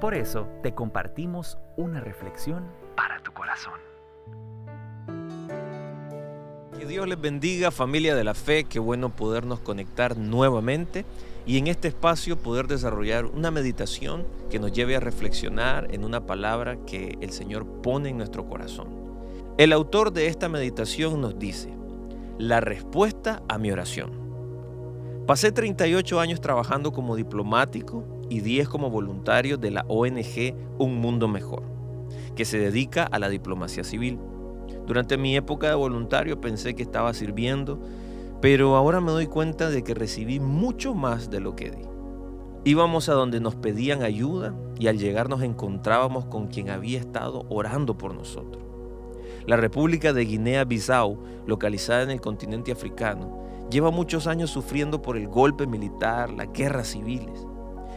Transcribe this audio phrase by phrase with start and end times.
[0.00, 2.64] Por eso te compartimos una reflexión
[2.96, 3.80] para tu corazón.
[6.78, 11.06] Que Dios les bendiga familia de la fe, qué bueno podernos conectar nuevamente
[11.46, 16.26] y en este espacio poder desarrollar una meditación que nos lleve a reflexionar en una
[16.26, 18.88] palabra que el Señor pone en nuestro corazón.
[19.56, 21.74] El autor de esta meditación nos dice,
[22.38, 24.10] la respuesta a mi oración.
[25.26, 31.28] Pasé 38 años trabajando como diplomático y 10 como voluntario de la ONG Un Mundo
[31.28, 31.62] Mejor,
[32.34, 34.18] que se dedica a la diplomacia civil.
[34.86, 37.80] Durante mi época de voluntario pensé que estaba sirviendo,
[38.40, 41.82] pero ahora me doy cuenta de que recibí mucho más de lo que di.
[42.64, 47.46] Íbamos a donde nos pedían ayuda y al llegar nos encontrábamos con quien había estado
[47.48, 48.64] orando por nosotros.
[49.46, 53.38] La República de Guinea-Bissau, localizada en el continente africano,
[53.70, 57.46] lleva muchos años sufriendo por el golpe militar, las guerras civiles.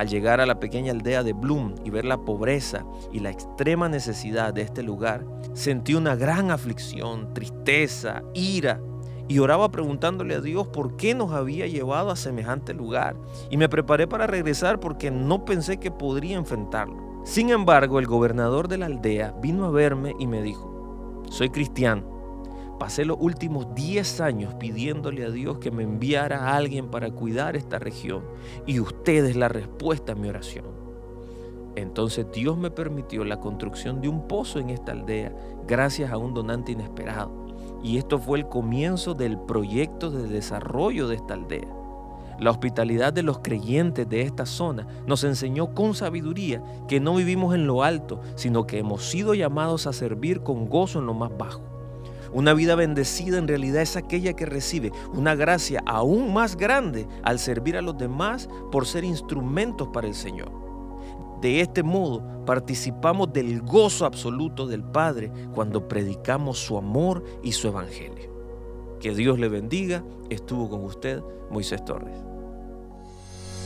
[0.00, 3.86] Al llegar a la pequeña aldea de Bloom y ver la pobreza y la extrema
[3.86, 8.80] necesidad de este lugar, sentí una gran aflicción, tristeza, ira
[9.28, 13.14] y oraba preguntándole a Dios por qué nos había llevado a semejante lugar.
[13.50, 17.20] Y me preparé para regresar porque no pensé que podría enfrentarlo.
[17.26, 22.19] Sin embargo, el gobernador de la aldea vino a verme y me dijo, soy cristiano
[22.80, 27.54] Pasé los últimos 10 años pidiéndole a Dios que me enviara a alguien para cuidar
[27.54, 28.24] esta región
[28.64, 30.64] y usted es la respuesta a mi oración.
[31.76, 35.30] Entonces Dios me permitió la construcción de un pozo en esta aldea
[35.66, 37.30] gracias a un donante inesperado.
[37.82, 41.68] Y esto fue el comienzo del proyecto de desarrollo de esta aldea.
[42.38, 47.54] La hospitalidad de los creyentes de esta zona nos enseñó con sabiduría que no vivimos
[47.54, 51.36] en lo alto, sino que hemos sido llamados a servir con gozo en lo más
[51.36, 51.79] bajo.
[52.32, 57.38] Una vida bendecida en realidad es aquella que recibe una gracia aún más grande al
[57.38, 60.52] servir a los demás por ser instrumentos para el Señor.
[61.40, 67.68] De este modo participamos del gozo absoluto del Padre cuando predicamos su amor y su
[67.68, 68.30] evangelio.
[69.00, 70.04] Que Dios le bendiga.
[70.28, 72.22] Estuvo con usted Moisés Torres.